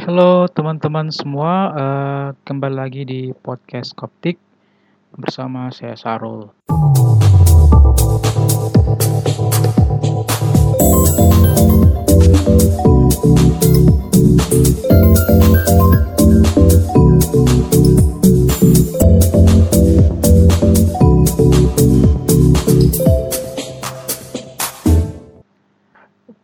Halo 0.00 0.48
teman-teman 0.48 1.12
semua, 1.12 1.52
uh, 1.76 2.26
kembali 2.48 2.72
lagi 2.72 3.04
di 3.04 3.36
podcast 3.36 3.92
Koptik 3.92 4.40
bersama 5.12 5.68
saya 5.68 5.92
Sarul. 5.92 6.48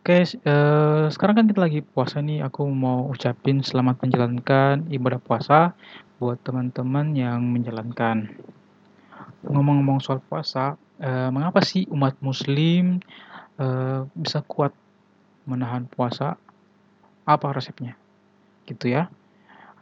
Oke, 0.07 0.23
uh, 0.23 1.11
sekarang 1.11 1.35
kan 1.35 1.45
kita 1.51 1.59
lagi 1.67 1.83
puasa 1.83 2.23
nih, 2.23 2.39
aku 2.39 2.63
mau 2.71 3.11
ucapin 3.11 3.59
selamat 3.59 4.07
menjalankan 4.07 4.87
ibadah 4.87 5.19
puasa 5.19 5.75
buat 6.15 6.39
teman-teman 6.47 7.11
yang 7.11 7.43
menjalankan. 7.43 8.31
Ngomong-ngomong 9.43 9.99
soal 9.99 10.23
puasa, 10.23 10.79
uh, 11.03 11.27
mengapa 11.27 11.59
sih 11.59 11.91
umat 11.91 12.15
muslim, 12.23 13.03
uh, 13.59 14.07
bisa 14.15 14.39
kuat 14.47 14.71
menahan 15.43 15.83
puasa? 15.91 16.39
Apa 17.27 17.51
resepnya? 17.51 17.99
Gitu 18.63 18.87
ya. 18.87 19.11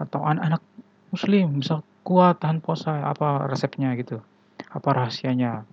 Atau 0.02 0.26
anak-anak 0.26 0.66
muslim 1.14 1.62
bisa 1.62 1.86
kuat 2.02 2.42
tahan 2.42 2.66
puasa, 2.66 3.14
apa 3.14 3.46
resepnya 3.46 3.94
gitu? 3.94 4.26
Apa 4.74 4.90
rahasianya? 4.90 5.70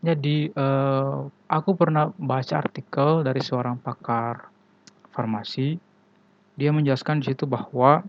Jadi, 0.00 0.48
uh, 0.56 1.28
aku 1.44 1.70
pernah 1.76 2.08
baca 2.16 2.54
artikel 2.56 3.20
dari 3.20 3.44
seorang 3.44 3.76
pakar 3.76 4.48
farmasi. 5.12 5.76
Dia 6.56 6.72
menjelaskan 6.72 7.20
di 7.20 7.32
situ 7.32 7.44
bahwa 7.44 8.00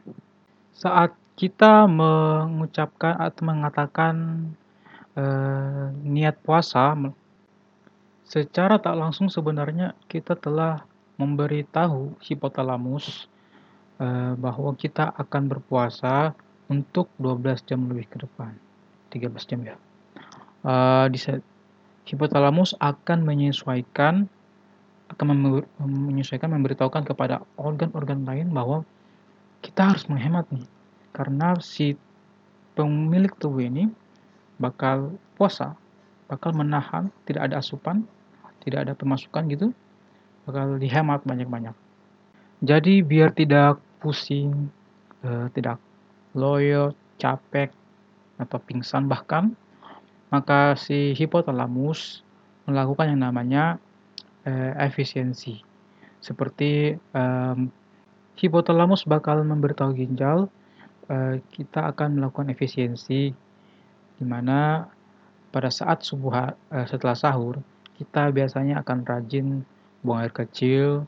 saat 0.71 1.11
kita 1.35 1.89
mengucapkan 1.91 3.19
atau 3.19 3.43
mengatakan 3.43 4.15
uh, 5.19 5.91
niat 6.05 6.39
puasa, 6.39 6.95
secara 8.23 8.79
tak 8.79 8.95
langsung 8.95 9.27
sebenarnya 9.27 9.91
kita 10.07 10.39
telah 10.39 10.87
memberitahu 11.19 12.15
hipotalamus 12.23 13.27
uh, 13.99 14.33
bahwa 14.39 14.71
kita 14.79 15.11
akan 15.17 15.51
berpuasa 15.51 16.31
untuk 16.71 17.11
12 17.19 17.67
jam 17.67 17.83
lebih 17.91 18.07
ke 18.07 18.17
depan. 18.23 18.55
13 19.11 19.49
jam 19.49 19.59
ya. 19.65 19.75
Uh, 20.63 21.11
di 21.11 21.19
hipotalamus 22.05 22.73
akan 22.81 23.23
menyesuaikan 23.25 24.25
akan 25.11 25.25
menyesuaikan 25.81 26.55
memberitahukan 26.55 27.03
kepada 27.03 27.43
organ-organ 27.59 28.23
lain 28.23 28.47
bahwa 28.55 28.87
kita 29.59 29.91
harus 29.91 30.07
menghemat 30.07 30.47
nih. 30.49 30.63
Karena 31.11 31.59
si 31.59 31.99
pemilik 32.73 33.35
tubuh 33.35 33.67
ini 33.67 33.91
bakal 34.55 35.19
puasa 35.35 35.75
bakal 36.31 36.55
menahan 36.55 37.11
tidak 37.27 37.51
ada 37.51 37.59
asupan 37.59 38.07
tidak 38.63 38.87
ada 38.87 38.93
pemasukan 38.95 39.43
gitu 39.51 39.67
bakal 40.47 40.79
dihemat 40.79 41.21
banyak-banyak. 41.27 41.75
Jadi 42.61 43.01
biar 43.01 43.33
tidak 43.33 43.81
pusing 43.99 44.69
eh, 45.25 45.47
tidak 45.51 45.81
loyo 46.37 46.93
capek 47.19 47.73
atau 48.39 48.57
pingsan 48.63 49.05
bahkan 49.05 49.53
maka 50.31 50.79
si 50.79 51.11
hipotalamus 51.11 52.23
melakukan 52.65 53.11
yang 53.11 53.21
namanya 53.27 53.77
eh, 54.47 54.73
efisiensi. 54.79 55.59
Seperti 56.23 56.95
eh, 56.95 57.57
hipotalamus 58.39 59.03
bakal 59.05 59.43
memberitahu 59.43 59.91
ginjal 59.93 60.47
eh, 61.11 61.43
kita 61.51 61.91
akan 61.91 62.17
melakukan 62.17 62.49
efisiensi 62.49 63.35
di 64.15 64.25
mana 64.25 64.87
pada 65.51 65.67
saat 65.67 66.07
subuh 66.07 66.55
eh, 66.71 66.87
setelah 66.87 67.13
sahur 67.13 67.59
kita 67.99 68.31
biasanya 68.31 68.81
akan 68.81 69.03
rajin 69.03 69.47
buang 70.01 70.23
air 70.23 70.33
kecil 70.33 71.03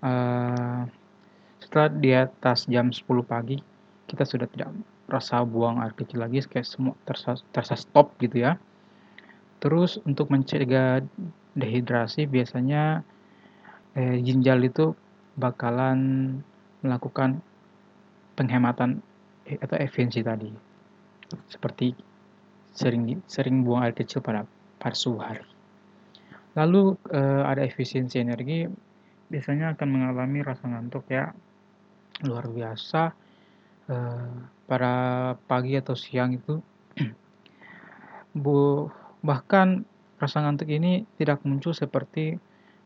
eh, 0.00 0.82
setelah 1.60 1.88
di 1.92 2.10
atas 2.16 2.64
jam 2.66 2.88
10 2.88 3.04
pagi 3.22 3.60
kita 4.08 4.24
sudah 4.24 4.48
tidak 4.48 4.72
rasa 5.06 5.42
buang 5.46 5.78
air 5.82 5.94
kecil 5.94 6.22
lagi 6.22 6.42
kayak 6.44 6.66
semua 6.66 6.94
terasa, 7.06 7.38
terasa 7.54 7.74
stop 7.78 8.18
gitu 8.18 8.42
ya. 8.42 8.58
Terus 9.62 9.98
untuk 10.04 10.28
mencegah 10.28 11.02
dehidrasi 11.56 12.28
biasanya 12.28 13.00
eh, 13.96 14.16
ginjal 14.20 14.60
itu 14.66 14.92
bakalan 15.38 15.98
melakukan 16.84 17.40
penghematan 18.36 19.00
eh, 19.48 19.56
atau 19.58 19.78
efisiensi 19.80 20.20
tadi. 20.20 20.50
Seperti 21.48 21.96
sering 22.76 23.24
sering 23.24 23.64
buang 23.64 23.88
air 23.88 23.96
kecil 23.96 24.20
pada 24.20 24.44
pada 24.76 24.94
subuh 24.94 25.22
hari. 25.24 25.46
Lalu 26.58 26.98
eh, 27.14 27.42
ada 27.46 27.64
efisiensi 27.64 28.20
energi 28.20 28.68
biasanya 29.26 29.74
akan 29.74 29.88
mengalami 29.88 30.44
rasa 30.44 30.68
ngantuk 30.68 31.08
ya. 31.08 31.32
Luar 32.24 32.48
biasa 32.48 33.26
Eh, 33.86 34.38
pada 34.66 34.92
pagi 35.46 35.78
atau 35.78 35.94
siang 35.94 36.34
itu 36.34 36.58
bu 38.42 38.90
bahkan 39.22 39.86
rasa 40.18 40.42
ngantuk 40.42 40.70
ini 40.70 41.06
tidak 41.18 41.42
muncul 41.46 41.72
seperti 41.74 42.36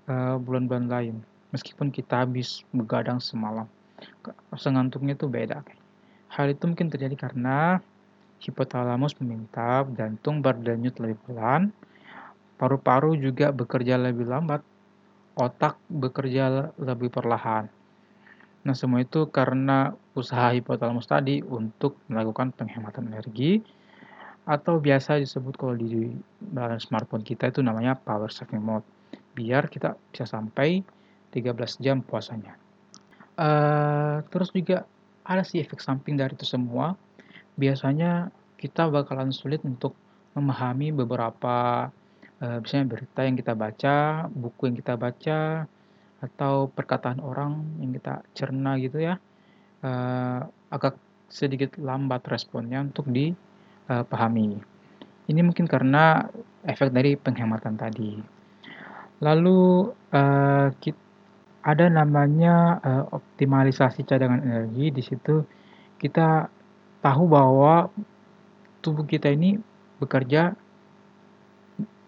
eh, 0.09 0.37
bulan-bulan 0.41 0.87
uh, 0.87 0.93
lain. 0.93 1.17
Meskipun 1.51 1.91
kita 1.91 2.23
habis 2.23 2.63
begadang 2.71 3.19
semalam 3.19 3.67
rasa 4.49 4.73
ngantuknya 4.73 5.19
itu 5.19 5.27
beda. 5.27 5.61
Hal 6.31 6.47
itu 6.55 6.63
mungkin 6.65 6.89
terjadi 6.89 7.17
karena 7.19 7.83
hipotalamus 8.41 9.19
meminta 9.21 9.85
jantung 9.93 10.41
berdenyut 10.41 10.97
lebih 10.97 11.21
pelan 11.29 11.77
paru-paru 12.57 13.17
juga 13.17 13.53
bekerja 13.53 14.01
lebih 14.01 14.25
lambat 14.25 14.65
otak 15.37 15.77
bekerja 15.93 16.73
lebih 16.81 17.13
perlahan 17.13 17.69
Nah, 18.61 18.77
semua 18.77 19.01
itu 19.01 19.29
karena 19.33 19.97
usaha 20.13 20.53
hipotalamus 20.53 21.09
tadi 21.09 21.41
untuk 21.41 21.97
melakukan 22.13 22.53
penghematan 22.53 23.09
energi 23.09 23.65
atau 24.45 24.81
biasa 24.81 25.21
disebut 25.21 25.55
kalau 25.57 25.77
di 25.77 26.13
dalam 26.41 26.81
smartphone 26.81 27.25
kita 27.25 27.49
itu 27.49 27.65
namanya 27.65 27.97
power 27.97 28.29
saving 28.29 28.61
mode. 28.61 28.85
Biar 29.33 29.71
kita 29.73 29.97
bisa 30.13 30.29
sampai 30.29 30.85
13 31.33 31.81
jam 31.81 32.03
puasanya. 32.05 32.59
Uh, 33.41 34.21
terus 34.29 34.53
juga 34.53 34.85
ada 35.25 35.47
sih 35.47 35.63
efek 35.63 35.81
samping 35.81 36.19
dari 36.19 36.37
itu 36.37 36.45
semua. 36.45 36.99
Biasanya 37.57 38.29
kita 38.61 38.93
bakalan 38.93 39.33
sulit 39.33 39.65
untuk 39.65 39.97
memahami 40.37 40.93
beberapa 40.93 41.89
uh, 42.43 42.59
misalnya 42.61 42.99
berita 42.99 43.21
yang 43.25 43.37
kita 43.39 43.55
baca, 43.57 44.27
buku 44.29 44.69
yang 44.69 44.77
kita 44.77 44.95
baca, 45.01 45.65
atau 46.21 46.69
perkataan 46.69 47.21
orang 47.25 47.81
yang 47.81 47.97
kita 47.97 48.21
cerna 48.37 48.77
gitu 48.77 49.01
ya 49.01 49.17
uh, 49.85 50.45
agak 50.69 50.97
sedikit 51.31 51.79
lambat 51.79 52.27
responnya 52.27 52.83
untuk 52.83 53.07
dipahami. 53.09 54.59
Ini 55.31 55.41
mungkin 55.47 55.71
karena 55.71 56.27
efek 56.67 56.91
dari 56.91 57.15
penghematan 57.15 57.79
tadi. 57.79 58.19
Lalu 59.23 59.93
uh, 60.11 60.69
ada 61.61 61.87
namanya 61.93 62.81
uh, 62.83 63.05
optimalisasi 63.15 64.03
cadangan 64.09 64.43
energi. 64.43 64.91
Di 64.91 65.03
situ 65.07 65.45
kita 66.01 66.51
tahu 67.05 67.31
bahwa 67.31 67.89
tubuh 68.81 69.05
kita 69.05 69.31
ini 69.31 69.61
bekerja 70.01 70.57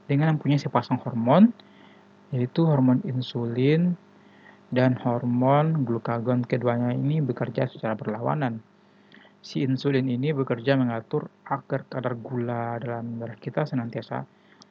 dengan 0.09 0.35
mempunyai 0.35 0.59
sepasang 0.59 0.99
hormon 1.05 1.53
yaitu 2.33 2.65
hormon 2.65 3.05
insulin 3.05 3.95
dan 4.73 4.97
hormon 4.97 5.85
glukagon 5.85 6.43
keduanya 6.49 6.97
ini 6.97 7.21
bekerja 7.21 7.69
secara 7.69 7.93
berlawanan. 7.93 8.65
Si 9.45 9.61
insulin 9.61 10.09
ini 10.09 10.33
bekerja 10.33 10.81
mengatur 10.81 11.29
agar 11.45 11.85
kadar 11.87 12.17
gula 12.17 12.81
dalam 12.81 13.21
darah 13.21 13.37
kita 13.37 13.69
senantiasa 13.69 14.25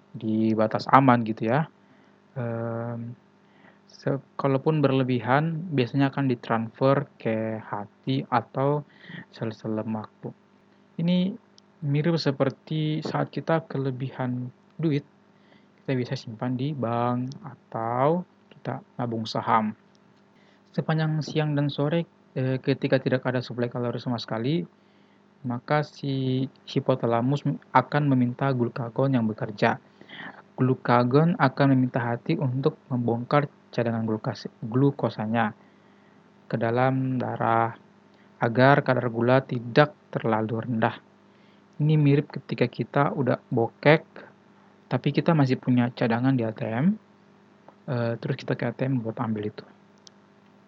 di 0.09 0.57
batas 0.57 0.89
aman 0.89 1.21
gitu 1.21 1.53
ya. 1.53 1.69
Ehm, 2.33 3.13
kalaupun 4.39 4.81
berlebihan 4.81 5.69
biasanya 5.69 6.09
akan 6.09 6.25
ditransfer 6.31 7.05
ke 7.21 7.61
hati 7.61 8.25
atau 8.25 8.81
sel-sel 9.29 9.77
lemak. 9.77 10.09
Ini 10.97 11.35
mirip 11.85 12.17
seperti 12.17 13.05
saat 13.05 13.29
kita 13.29 13.69
kelebihan 13.69 14.49
duit 14.81 15.05
kita 15.81 15.97
bisa 15.97 16.13
simpan 16.13 16.53
di 16.53 16.77
bank 16.77 17.33
atau 17.41 18.21
kita 18.53 18.85
nabung 19.01 19.25
saham. 19.25 19.73
Sepanjang 20.71 21.19
siang 21.25 21.57
dan 21.57 21.67
sore 21.73 22.05
eh, 22.37 22.61
ketika 22.61 23.01
tidak 23.01 23.25
ada 23.25 23.41
suplai 23.41 23.67
kalori 23.67 23.97
sama 23.97 24.21
sekali, 24.21 24.61
maka 25.41 25.81
si 25.81 26.45
hipotalamus 26.69 27.41
akan 27.73 28.03
meminta 28.13 28.53
glukagon 28.53 29.17
yang 29.17 29.25
bekerja. 29.25 29.81
Glukagon 30.53 31.33
akan 31.41 31.67
meminta 31.73 31.97
hati 31.97 32.37
untuk 32.37 32.77
membongkar 32.93 33.49
cadangan 33.73 34.05
glukosanya. 34.61 35.57
ke 36.51 36.59
dalam 36.59 37.15
darah 37.15 37.71
agar 38.43 38.83
kadar 38.83 39.07
gula 39.07 39.39
tidak 39.39 39.95
terlalu 40.11 40.67
rendah. 40.67 40.99
Ini 41.79 41.95
mirip 41.95 42.27
ketika 42.27 42.67
kita 42.67 43.15
udah 43.15 43.39
bokek, 43.47 44.03
tapi 44.91 45.15
kita 45.15 45.31
masih 45.31 45.55
punya 45.55 45.87
cadangan 45.95 46.35
di 46.35 46.43
ATM, 46.43 46.99
uh, 47.87 48.19
terus 48.19 48.35
kita 48.35 48.59
ke 48.59 48.67
ATM 48.67 48.99
buat 48.99 49.15
ambil 49.23 49.47
itu. 49.47 49.63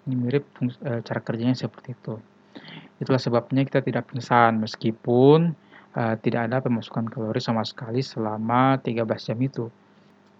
Ini 0.08 0.16
mirip 0.16 0.48
uh, 0.64 1.04
cara 1.04 1.20
kerjanya 1.20 1.60
seperti 1.60 1.92
itu. 1.92 2.16
Itulah 3.04 3.20
sebabnya 3.20 3.68
kita 3.68 3.84
tidak 3.84 4.08
pingsan 4.08 4.64
meskipun 4.64 5.52
uh, 6.00 6.16
tidak 6.24 6.48
ada 6.48 6.64
pemasukan 6.64 7.12
kalori 7.12 7.44
sama 7.44 7.68
sekali 7.68 8.00
selama 8.00 8.80
13 8.80 9.04
jam 9.04 9.40
itu. 9.44 9.68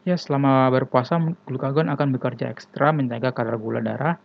Ya, 0.08 0.16
selama 0.16 0.72
berpuasa 0.72 1.20
glukagon 1.44 1.92
akan 1.92 2.16
bekerja 2.16 2.52
ekstra 2.52 2.96
menjaga 2.96 3.36
kadar 3.36 3.60
gula 3.60 3.84
darah 3.84 4.16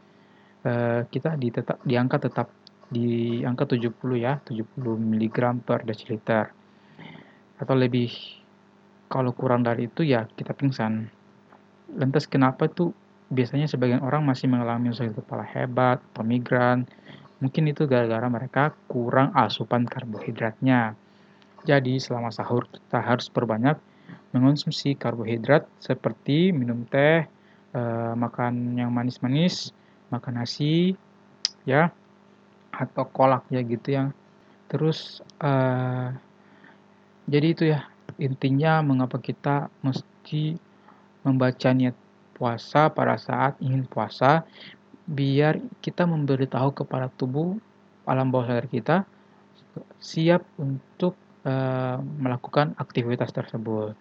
uh, 0.67 1.03
kita 1.11 1.35
di 1.35 1.51
tetap 1.51 1.83
di 1.83 1.99
angka 1.99 2.23
tetap 2.23 2.47
di 2.95 3.43
angka 3.43 3.75
70 3.75 3.91
ya, 4.23 4.39
70 4.47 4.79
mg 4.79 5.39
per 5.67 5.83
desiliter. 5.83 6.55
Atau 7.59 7.75
lebih 7.75 8.38
kalau 9.09 9.33
kurang 9.33 9.65
dari 9.65 9.89
itu 9.89 10.05
ya 10.05 10.29
kita 10.29 10.53
pingsan. 10.53 11.09
Lantas 11.97 12.29
kenapa 12.29 12.69
tuh 12.69 12.93
biasanya 13.29 13.69
sebagian 13.69 14.05
orang 14.05 14.25
masih 14.25 14.49
mengalami 14.49 14.93
sakit 14.93 15.25
kepala 15.25 15.45
hebat 15.45 16.01
atau 16.13 16.25
migran. 16.25 16.85
Mungkin 17.41 17.71
itu 17.73 17.89
gara-gara 17.89 18.29
mereka 18.29 18.77
kurang 18.87 19.33
asupan 19.33 19.89
karbohidratnya. 19.89 20.97
Jadi 21.65 21.99
selama 21.99 22.29
sahur 22.31 22.69
kita 22.69 23.01
harus 23.01 23.33
perbanyak 23.33 23.81
mengonsumsi 24.33 24.97
karbohidrat 24.97 25.65
seperti 25.81 26.53
minum 26.53 26.85
teh, 26.89 27.25
eh, 27.73 28.13
makan 28.15 28.77
yang 28.77 28.93
manis-manis, 28.93 29.73
makan 30.13 30.45
nasi, 30.45 30.97
ya, 31.65 31.93
atau 32.73 33.05
kolak 33.09 33.49
ya 33.49 33.61
gitu 33.65 33.89
yang 33.97 34.09
terus 34.69 35.25
eh, 35.41 36.09
jadi 37.29 37.47
itu 37.53 37.65
ya 37.73 37.89
intinya 38.19 38.83
mengapa 38.83 39.23
kita 39.23 39.71
mesti 39.81 40.59
membaca 41.23 41.71
niat 41.71 41.95
puasa 42.35 42.91
pada 42.91 43.19
saat 43.19 43.59
ingin 43.59 43.87
puasa 43.87 44.47
biar 45.09 45.59
kita 45.81 46.05
memberitahu 46.05 46.85
kepada 46.85 47.09
tubuh 47.15 47.57
alam 48.05 48.29
bawah 48.29 48.53
sadar 48.53 48.69
kita 48.69 48.97
siap 50.03 50.45
untuk 50.61 51.15
uh, 51.47 52.01
melakukan 52.01 52.75
aktivitas 52.77 53.31
tersebut. 53.31 53.95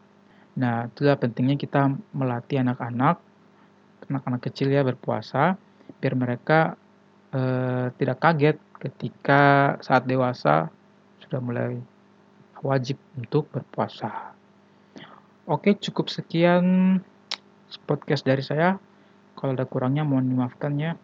Nah, 0.58 0.90
itulah 0.90 1.20
pentingnya 1.20 1.60
kita 1.60 1.94
melatih 2.18 2.66
anak-anak, 2.66 3.22
anak-anak 4.10 4.42
kecil 4.50 4.74
ya 4.74 4.82
berpuasa, 4.82 5.60
biar 6.02 6.14
mereka 6.18 6.74
uh, 7.36 7.94
tidak 8.00 8.18
kaget 8.18 8.58
ketika 8.82 9.76
saat 9.82 10.06
dewasa 10.10 10.70
sudah 11.22 11.40
mulai 11.42 11.78
wajib 12.66 12.98
untuk 13.18 13.50
berpuasa. 13.54 14.34
Oke, 15.48 15.80
cukup 15.80 16.12
sekian 16.12 17.00
podcast 17.88 18.24
dari 18.28 18.44
saya. 18.44 18.76
Kalau 19.38 19.54
ada 19.54 19.64
kurangnya 19.64 20.04
mohon 20.04 20.28
dimaafkan 20.28 20.76
ya. 20.76 20.98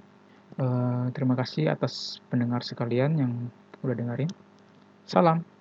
Uh, 0.53 1.09
terima 1.15 1.33
kasih 1.33 1.71
atas 1.71 2.21
pendengar 2.29 2.61
sekalian 2.61 3.17
yang 3.17 3.31
udah 3.81 3.95
dengerin. 3.95 4.31
Salam. 5.07 5.52